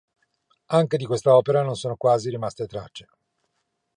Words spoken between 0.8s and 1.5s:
di questa